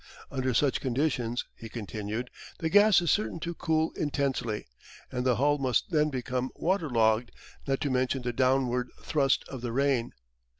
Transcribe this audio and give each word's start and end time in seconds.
Under 0.31 0.51
such 0.55 0.81
conditions, 0.81 1.45
he 1.55 1.69
continued, 1.69 2.31
the 2.57 2.69
gas 2.69 3.03
is 3.03 3.11
certain 3.11 3.39
to 3.41 3.53
cool 3.53 3.91
intensely, 3.91 4.65
and 5.11 5.23
the 5.27 5.35
hull 5.35 5.59
must 5.59 5.91
then 5.91 6.09
become 6.09 6.49
waterlogged, 6.55 7.29
not 7.67 7.81
to 7.81 7.91
mention 7.91 8.23
the 8.23 8.33
downward 8.33 8.89
thrust 9.03 9.43
of 9.47 9.61
the 9.61 9.71
rain. 9.71 10.13